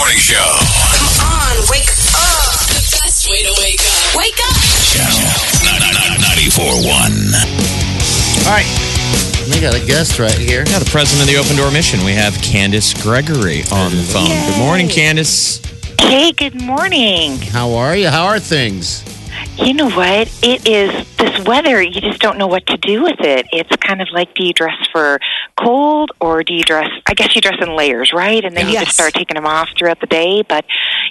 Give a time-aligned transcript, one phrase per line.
[0.00, 0.56] Morning Show.
[0.96, 2.56] Come on, wake up.
[2.72, 4.16] The best way to wake up.
[4.16, 4.56] Wake up.
[4.88, 5.20] Channel
[6.24, 6.88] 94.1.
[8.46, 8.64] All right.
[9.52, 10.64] We got a guest right here.
[10.66, 12.02] Yeah, the president of the Open Door Mission.
[12.06, 14.28] We have Candace Gregory on the phone.
[14.28, 15.60] Good morning, Candace.
[16.00, 17.36] Hey, good morning.
[17.36, 18.08] How are you?
[18.08, 19.04] How are things?
[19.56, 20.28] You know what?
[20.42, 23.46] It is this weather, you just don't know what to do with it.
[23.52, 25.18] It's kind of like do you dress for
[25.58, 28.42] cold or do you dress, I guess you dress in layers, right?
[28.44, 30.42] And then you just start taking them off throughout the day.
[30.42, 30.64] But,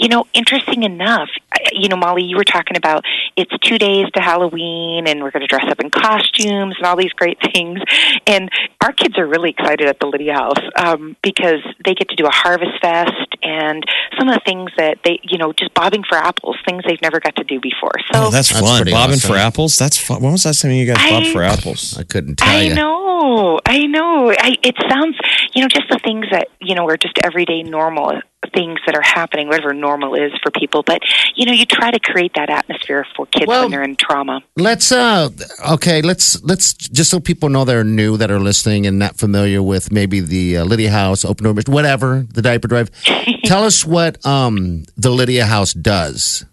[0.00, 1.28] you know, interesting enough,
[1.72, 3.04] you know, Molly, you were talking about
[3.36, 6.96] it's two days to Halloween and we're going to dress up in costumes and all
[6.96, 7.78] these great things.
[8.26, 8.50] And
[8.82, 12.26] our kids are really excited at the Lydia House um, because they get to do
[12.26, 13.84] a harvest fest and
[14.18, 17.20] some of the things that they, you know, just bobbing for apples, things they've never
[17.20, 17.92] got to do before.
[18.12, 18.84] So Oh, that's, That's fun.
[18.86, 19.30] Bobbing awesome.
[19.30, 19.76] for apples.
[19.76, 20.22] That's fun.
[20.22, 21.96] When was the last time you guys bobbed for apples?
[21.98, 22.74] I couldn't tell I you.
[22.74, 24.30] know, I know.
[24.30, 25.16] I, it sounds,
[25.54, 28.20] you know, just the things that you know are just everyday normal
[28.54, 30.82] things that are happening, whatever normal is for people.
[30.82, 31.02] But
[31.34, 34.42] you know, you try to create that atmosphere for kids Well- when they're in trauma.
[34.56, 35.30] Let's uh
[35.70, 39.62] okay, let's let's just so people know they're new that are listening and not familiar
[39.62, 42.90] with maybe the uh, Lydia House, Open Door, whatever, the diaper drive.
[43.44, 46.44] Tell us what um the Lydia House does.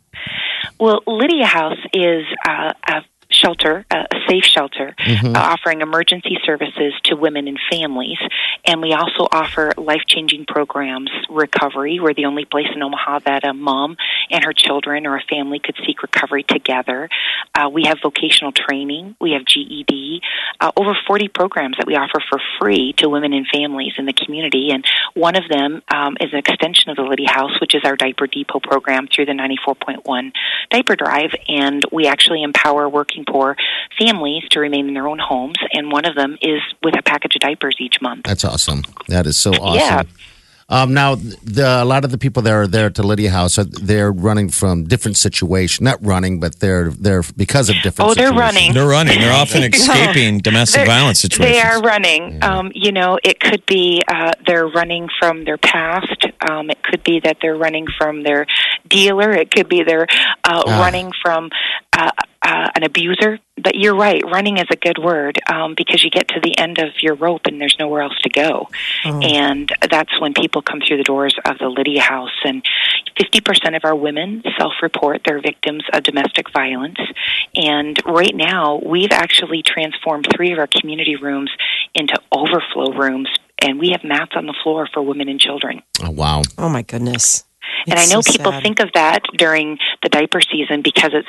[0.79, 3.01] Well, Lydia House is uh, a
[3.41, 8.17] shelter, a a safe shelter, uh, offering emergency services to women and families.
[8.65, 11.99] And we also offer life changing programs, recovery.
[11.99, 13.97] We're the only place in Omaha that a mom
[14.29, 17.09] and her children or a family could seek recovery together.
[17.55, 20.21] Uh, we have vocational training, we have GED,
[20.59, 24.13] uh, over 40 programs that we offer for free to women and families in the
[24.13, 24.69] community.
[24.71, 27.95] And one of them um, is an extension of the Lydia House, which is our
[27.95, 30.31] Diaper Depot program through the 94.1
[30.69, 31.31] Diaper Drive.
[31.47, 33.55] And we actually empower working poor
[33.99, 35.55] families to remain in their own homes.
[35.73, 38.23] And one of them is with a package of diapers each month.
[38.25, 38.83] That's awesome.
[39.07, 39.79] That is so awesome.
[39.79, 40.03] Yeah.
[40.69, 43.63] Um, now, the, a lot of the people that are there to Lydia House, are,
[43.63, 45.79] they're running from different situations.
[45.79, 48.11] Not running, but they're they're because of different.
[48.11, 48.55] Oh, they're situations.
[48.55, 48.73] running.
[48.73, 49.17] They're running.
[49.21, 51.55] They're often escaping domestic violence situations.
[51.55, 52.43] They are running.
[52.43, 56.25] Um, you know, it could be uh, they're running from their past.
[56.49, 58.45] Um, it could be that they're running from their
[58.89, 59.31] dealer.
[59.31, 60.07] It could be they're
[60.43, 60.81] uh, Ah.
[60.81, 61.49] running from
[61.97, 62.11] uh,
[62.47, 63.39] uh, an abuser.
[63.61, 64.23] But you're right.
[64.23, 67.41] Running is a good word um, because you get to the end of your rope
[67.45, 68.69] and there's nowhere else to go.
[69.03, 72.37] And that's when people come through the doors of the Lydia House.
[72.45, 72.63] And
[73.19, 76.99] 50% of our women self report they're victims of domestic violence.
[77.55, 81.51] And right now, we've actually transformed three of our community rooms
[81.93, 83.29] into overflow rooms.
[83.59, 85.81] And we have mats on the floor for women and children.
[86.01, 86.43] Oh, wow.
[86.57, 87.43] Oh my goodness.
[87.87, 88.63] and I know so people sad.
[88.63, 91.27] think of that during the diaper season because it's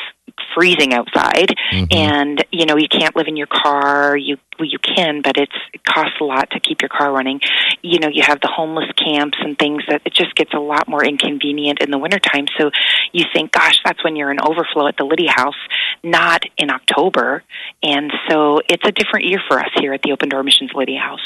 [0.54, 1.84] freezing outside, mm-hmm.
[1.90, 4.16] and you know you can't live in your car.
[4.16, 7.40] You well, you can, but it's it costs a lot to keep your car running.
[7.82, 10.88] You know you have the homeless camps and things that it just gets a lot
[10.88, 12.46] more inconvenient in the wintertime.
[12.58, 12.70] So
[13.12, 15.58] you think, gosh, that's when you're in overflow at the Lydia House,
[16.02, 17.42] not in October.
[17.82, 21.00] And so it's a different year for us here at the Open Door Missions Lydia
[21.00, 21.20] House.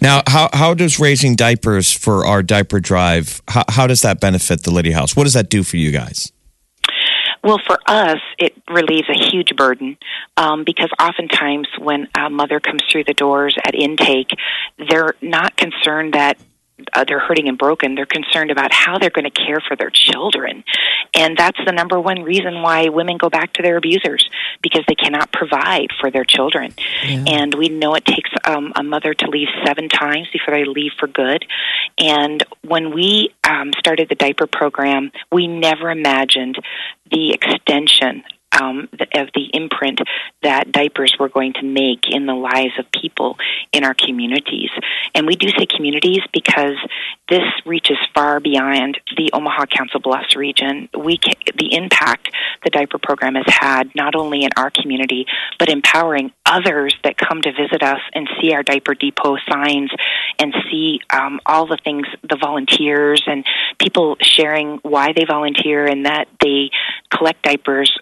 [0.00, 4.62] Now, how, how does raising diapers for our diaper drive, how, how does that benefit
[4.62, 5.16] the Lydia House?
[5.16, 6.32] What does that do for you guys?
[7.42, 9.96] Well, for us, it relieves a huge burden
[10.36, 14.30] um, because oftentimes when a mother comes through the doors at intake,
[14.88, 16.38] they're not concerned that
[16.92, 17.94] uh, they're hurting and broken.
[17.94, 20.64] They're concerned about how they're going to care for their children.
[21.14, 24.28] And that's the number one reason why women go back to their abusers
[24.62, 26.72] because they cannot provide for their children.
[27.26, 30.92] And we know it takes um, a mother to leave seven times before they leave
[30.98, 31.44] for good.
[31.98, 36.56] And when we um, started the diaper program, we never imagined
[37.10, 38.22] the extension
[38.60, 40.00] um, of the imprint
[40.42, 43.36] that diapers were going to make in the lives of people
[43.72, 44.70] in our communities.
[45.14, 46.76] And we do say communities because
[47.28, 50.88] this reaches far beyond the Omaha Council Bluffs region.
[50.96, 52.30] We ca- the impact
[52.64, 55.26] the diaper program has had not only in our community
[55.58, 59.90] but empowering others that come to visit us and see our diaper depot signs
[60.38, 63.44] and see um, all the things the volunteers and
[63.78, 66.70] people sharing why they volunteer and that they
[67.10, 67.96] collect diapers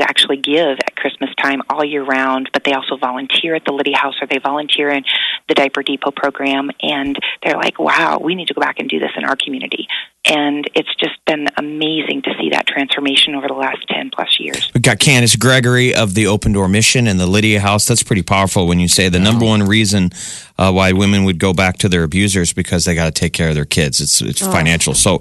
[0.00, 3.72] to actually give at Christmas time all year round, but they also volunteer at the
[3.72, 5.04] Lydia House or they volunteer in
[5.48, 6.70] the Diaper Depot program.
[6.80, 9.88] And they're like, wow, we need to go back and do this in our community.
[10.24, 14.70] And it's just been amazing to see that transformation over the last 10 plus years.
[14.72, 17.86] We've got Candace Gregory of the Open Door Mission and the Lydia House.
[17.86, 20.10] That's pretty powerful when you say the number one reason
[20.58, 23.48] uh, why women would go back to their abusers because they got to take care
[23.48, 24.00] of their kids.
[24.00, 24.94] It's it's financial.
[24.94, 25.18] So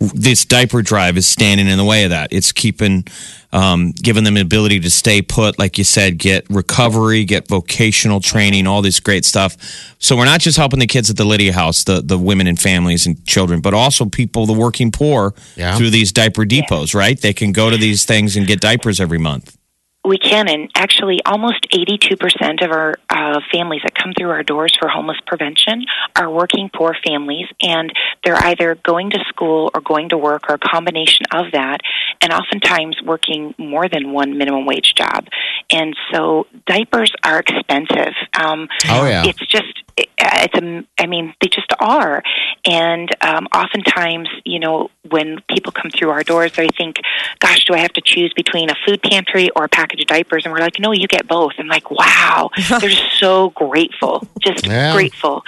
[0.00, 2.32] this diaper drive is standing in the way of that.
[2.32, 3.04] It's keeping,
[3.52, 8.20] um, giving them the ability to stay put, like you said, get recovery, get vocational
[8.20, 9.56] training, all this great stuff.
[9.98, 12.58] So we're not just helping the kids at the Lydia House, the the women and
[12.60, 15.76] families and children, but also people, the working poor, Yeah.
[15.76, 16.94] through these diaper depots.
[16.94, 17.20] Right?
[17.20, 19.57] They can go to these things and get diapers every month.
[20.04, 24.74] We can, and actually, almost 82% of our uh, families that come through our doors
[24.78, 25.84] for homeless prevention
[26.16, 27.92] are working poor families, and
[28.24, 31.80] they're either going to school or going to work or a combination of that,
[32.20, 35.26] and oftentimes working more than one minimum wage job.
[35.70, 38.14] And so, diapers are expensive.
[38.38, 39.24] Um, Oh, yeah.
[39.26, 42.22] It's just, it- it's a, I mean, they just are.
[42.64, 46.96] And um, oftentimes, you know, when people come through our doors, they think,
[47.38, 50.44] gosh, do I have to choose between a food pantry or a package of diapers?
[50.44, 51.52] And we're like, no, you get both.
[51.58, 54.92] And like, wow, they're just so grateful, just Yeah.
[54.94, 55.44] grateful.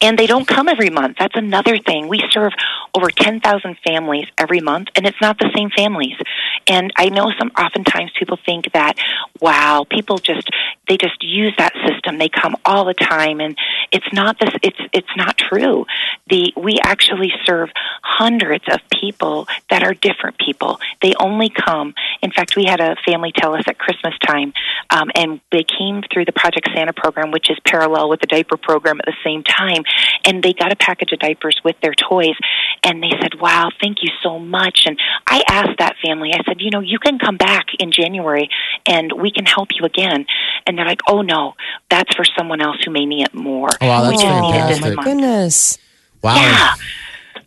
[0.00, 1.16] And they don't come every month.
[1.18, 2.08] That's another thing.
[2.08, 2.52] We serve
[2.94, 6.16] over 10,000 families every month, and it's not the same families.
[6.66, 8.94] And I know some, oftentimes people think that,
[9.40, 10.48] wow, people just,
[10.88, 12.18] they just use that system.
[12.18, 13.56] They come all the time, and
[13.92, 15.86] it's not this, it's, it's not true.
[16.28, 17.70] The, we actually serve
[18.02, 20.78] hundreds of people that are different people.
[21.02, 21.94] They only come.
[22.22, 24.52] In fact, we had a family tell us at Christmas time,
[24.88, 28.56] um, and they came through the Project Santa program, which is parallel with the diaper
[28.56, 29.82] program at the same time,
[30.24, 32.36] and they got a package of diapers with their toys,
[32.84, 36.60] and they said, "Wow, thank you so much." And I asked that family, I said,
[36.60, 38.48] "You know, you can come back in January,
[38.86, 40.24] and we can help you again."
[40.68, 41.54] And they're like, "Oh no,
[41.90, 44.54] that's for someone else who may need it more." Oh, wow, we that's just need
[44.54, 44.96] it this fantastic.
[44.96, 45.78] month." Goodness.
[46.22, 46.36] Wow.
[46.36, 46.74] Yeah.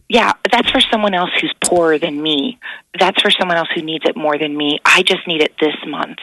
[0.09, 2.59] Yeah, that's for someone else who's poorer than me.
[2.97, 4.79] That's for someone else who needs it more than me.
[4.85, 6.19] I just need it this month.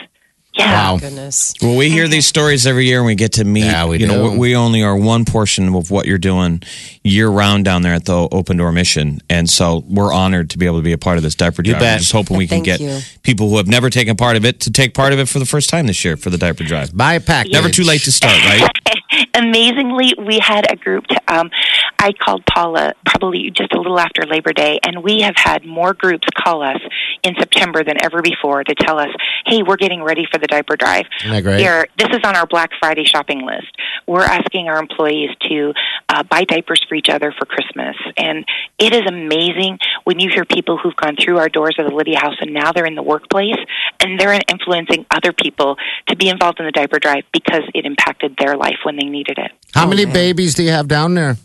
[0.55, 0.73] Yeah.
[0.93, 0.99] Wow.
[0.99, 1.53] Goodness.
[1.61, 3.65] Well, we hear these stories every year, and we get to meet.
[3.65, 6.63] Yeah, we you know, we only are one portion of what you're doing
[7.03, 10.67] year round down there at the Open Door Mission, and so we're honored to be
[10.67, 11.81] able to be a part of this diaper You drive.
[11.81, 11.95] bet.
[11.95, 13.01] We're just hoping we can Thank get you.
[13.25, 15.47] people who have never taken part of it to take part of it for the
[15.47, 16.97] first time this year for the diaper drive.
[16.97, 17.49] Buy a pack.
[17.51, 18.71] Never too late to start, right?
[19.35, 21.07] Amazingly, we had a group.
[21.09, 21.51] To, um,
[21.99, 25.95] I called Paula probably just a little after Labor Day, and we have had more
[25.95, 26.81] groups call us
[27.25, 29.09] in September than ever before to tell us,
[29.47, 31.07] "Hey, we're getting ready for the diaper drive.
[31.21, 31.61] Isn't that great?
[31.61, 33.67] Here, this is on our Black Friday shopping list.
[34.07, 35.73] We're asking our employees to
[36.09, 38.45] uh, buy diapers for each other for Christmas, and
[38.79, 42.19] it is amazing when you hear people who've gone through our doors of the Lydia
[42.19, 43.57] House and now they're in the workplace
[44.01, 45.77] and they're influencing other people
[46.09, 49.39] to be involved in the diaper drive because it impacted their life when they needed
[49.39, 49.51] it.
[49.75, 51.37] How Oh, many babies do you have down there?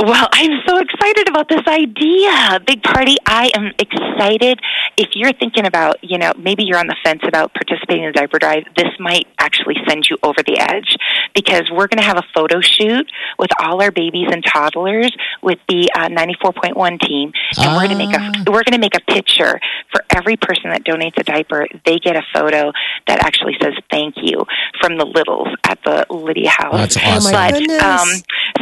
[0.00, 2.60] Well, I'm so excited about this idea.
[2.64, 3.16] Big party.
[3.26, 4.60] I am excited.
[4.96, 8.18] If you're thinking about, you know, maybe you're on the fence about participating in the
[8.18, 10.96] diaper drive, this might actually send you over the edge
[11.34, 13.10] because we're going to have a photo shoot
[13.40, 15.12] with all our babies and toddlers
[15.42, 18.94] with the uh, 94.1 team, and we're going to make a we're going to make
[18.94, 19.58] a picture
[19.90, 21.66] for every person that donates a diaper.
[21.84, 22.72] They get a photo
[23.08, 24.44] that actually says "Thank you"
[24.80, 26.94] from the littles at the Lydia House.
[26.94, 27.32] That's awesome.
[27.32, 28.08] My But um,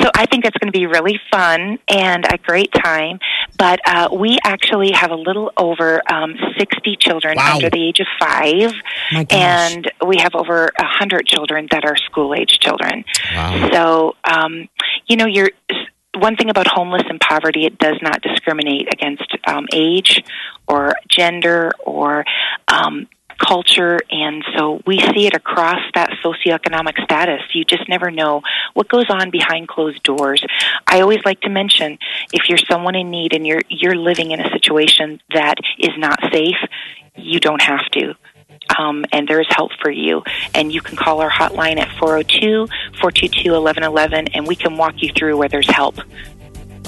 [0.00, 3.18] so I think that's going to be really fun and a great time.
[3.58, 7.54] But uh, we actually have a little over um, 60 children Wow.
[7.54, 8.72] under the age of five.
[9.30, 13.04] And we have over 100 children that are school age children.
[13.34, 13.68] Wow.
[13.72, 14.68] So, um,
[15.06, 15.50] you know, you're.
[16.18, 20.24] One thing about homeless and poverty, it does not discriminate against um, age
[20.66, 22.24] or gender or
[22.68, 23.06] um,
[23.38, 27.42] culture, and so we see it across that socioeconomic status.
[27.52, 28.42] You just never know
[28.74, 30.44] what goes on behind closed doors.
[30.86, 31.98] I always like to mention
[32.32, 36.18] if you're someone in need and you're you're living in a situation that is not
[36.32, 36.56] safe,
[37.16, 38.14] you don't have to.
[38.78, 40.22] Um, and there is help for you.
[40.54, 42.66] And you can call our hotline at 402
[43.00, 45.96] 422 1111, and we can walk you through where there's help.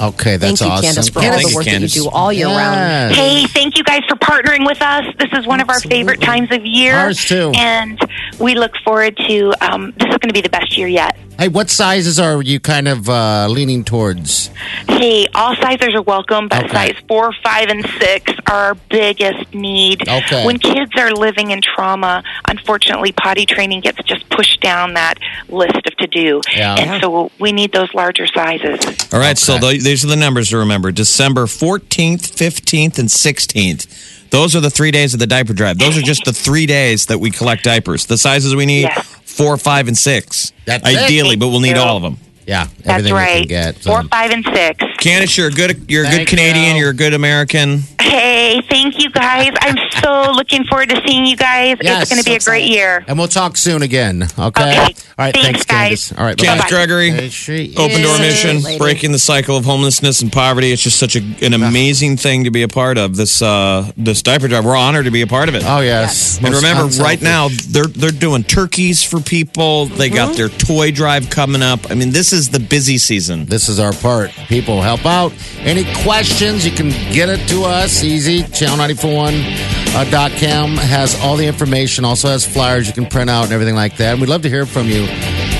[0.01, 0.85] Okay, that's Thank you, awesome.
[0.85, 3.15] Candace, for all Thank the you, work that you do all year round.
[3.15, 5.05] Hey, thank you guys for partnering with us.
[5.19, 6.95] This is one of our favorite times of year.
[6.95, 7.53] Ours too.
[7.57, 7.99] And
[8.39, 11.17] we look forward to um, this is going to be the best year yet.
[11.39, 14.49] Hey, what sizes are you kind of uh, leaning towards?
[14.89, 16.73] Hey, all sizes are welcome, but Okay.
[16.73, 20.03] size four, five, and six are our biggest need.
[20.09, 20.45] Okay.
[20.45, 25.15] When kids are living in trauma, unfortunately, potty training gets just pushed down that
[25.49, 26.41] list of to do.
[26.57, 26.75] Yeah.
[26.75, 28.81] And so we need those larger sizes.
[29.13, 29.71] All right, so Okay.
[29.75, 33.87] th- these are the numbers to remember December 14th, 15th, and 16th.
[34.31, 35.79] Those are the three days of the diaper drive.
[35.79, 38.07] Those are just the three days that we collect diapers.
[38.07, 39.07] The sizes we need Yes.
[39.39, 40.53] Four, five, and six.
[40.67, 40.99] That's it.
[40.99, 42.19] Ideally, but we'll need all of them.
[42.49, 43.39] Yeah, That's everything we right.
[43.41, 43.83] can get.
[43.83, 44.83] So- Four, five, and six.
[44.99, 46.77] Candace, you're a good, you're a good Thank Canadian.
[46.77, 46.81] you.
[46.81, 47.83] You're a good American.
[48.01, 49.53] Hey, thank you guys.
[49.61, 51.77] I'm so looking forward to seeing you guys.
[51.83, 52.75] Yes, it's going to be so a great excited.
[52.75, 53.05] year.
[53.07, 54.23] And we'll talk soon again.
[54.39, 54.47] Okay.
[54.47, 54.77] Okay.
[54.79, 54.87] All
[55.19, 55.35] right.
[55.35, 56.09] Thanks, Thanks, Candace.
[56.11, 56.19] guys.
[56.19, 56.37] All right.
[56.39, 56.69] Candace bye-bye.
[56.71, 58.19] Gregory, There Open Door.
[58.19, 58.79] Mission, lady.
[58.79, 60.73] breaking the cycle of homelessness and poverty.
[60.73, 63.15] It's just such a, an amazing thing to be a part of.
[63.17, 64.65] This uh, this diaper drive.
[64.65, 65.65] We're honored to be a part of it.
[65.67, 66.39] Oh yes.
[66.39, 69.87] And Most remember, right now they're they're doing turkeys for people.
[69.87, 71.91] They got their toy drive coming up.
[71.91, 73.47] I mean, this is the busy season.
[73.47, 74.31] This is our part.
[74.49, 75.33] People, help out.
[75.59, 78.03] Any questions, you can get it to us.
[78.05, 78.43] Easy.
[78.43, 83.97] Channel941.com has all the information, also has flyers you can print out and everything like
[83.97, 84.13] that.
[84.13, 85.07] And we'd love to hear from you.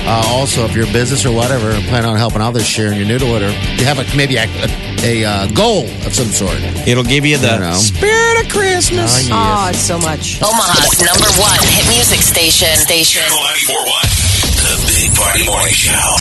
[0.07, 2.87] Uh, also, if you're a business or whatever, and plan on helping out this year
[2.87, 5.85] and you're new to it, or you have a, maybe a, a, a uh, goal
[6.05, 6.55] of some sort.
[6.87, 7.73] It'll give you the You know.
[7.73, 9.27] spirit of Christmas.
[9.31, 10.41] Oh, it's so much.
[10.41, 12.75] Omaha's number one hit music station.
[12.77, 13.21] Station.
[13.21, 14.29] Channel 941.
[14.59, 16.15] The Big Party Morning Show.